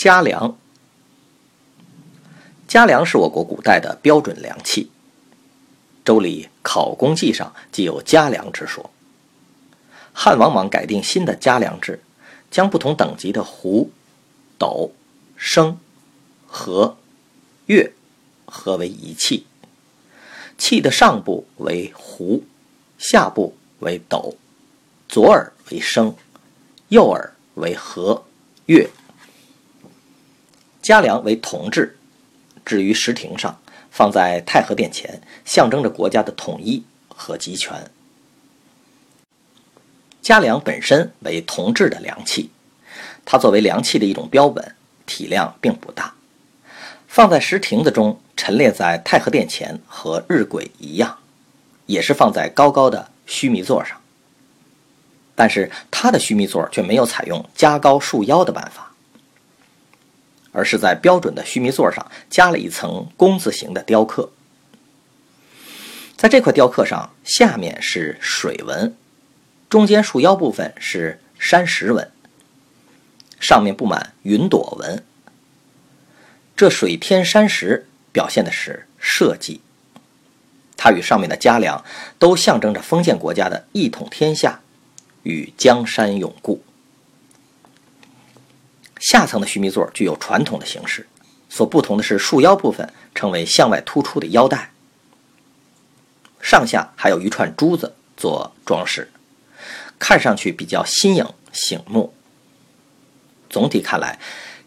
[0.00, 0.56] 家粮，
[2.66, 4.84] 家粮是我国古代的标准粮器。
[6.02, 8.88] 《周礼·考工记》上既有家粮之说。
[10.14, 12.02] 汉王莽改定新的家粮制，
[12.50, 13.90] 将不同等级的斛、
[14.56, 14.92] 斗、
[15.36, 15.78] 升、
[16.46, 16.96] 和
[17.66, 17.92] 月
[18.46, 19.44] 合为一器，
[20.56, 22.44] 器的上部为斛，
[22.96, 24.34] 下部为斗，
[25.06, 26.14] 左耳为升，
[26.88, 28.24] 右耳为和
[28.64, 28.88] 月。
[30.82, 31.98] 家粮为铜制，
[32.64, 37.90] 置于石亭上，放在太和殿前，象征着国家的统一和集权。
[40.22, 42.50] 家粮本身为铜制的粮器，
[43.24, 46.14] 它作为粮器的一种标本，体量并不大，
[47.06, 51.18] 放在石亭子中，陈列在太和殿前，和日晷一样，
[51.86, 54.00] 也是放在高高的须弥座上。
[55.34, 58.89] 但是它的须弥座却没有采用加高束腰的办法。
[60.52, 64.30] 而是在标准的须弥座上加了一层工字形的雕刻，
[66.16, 68.94] 在这块雕刻上，下面是水纹，
[69.68, 72.10] 中间束腰部分是山石纹，
[73.38, 75.04] 上面布满云朵纹。
[76.56, 79.60] 这水天山石表现的是社稷，
[80.76, 81.82] 它与上面的家梁
[82.18, 84.60] 都象征着封建国家的一统天下
[85.22, 86.62] 与江山永固。
[89.10, 91.04] 下层的须弥座具有传统的形式，
[91.48, 94.70] 所不同的是束腰部分成为向外突出的腰带，
[96.40, 99.10] 上下还有一串珠子做装饰，
[99.98, 102.14] 看上去比较新颖醒目。
[103.48, 104.20] 总体看来，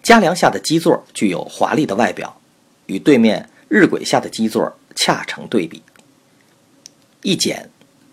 [0.04, 2.42] 嘉梁下的基座具有华丽的外表，
[2.88, 5.82] 与对面日晷下的基座恰成对比，
[7.22, 7.70] 一简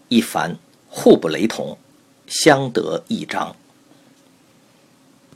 [0.07, 0.57] 一繁，
[0.89, 1.77] 互不雷同，
[2.29, 3.57] 相得益彰。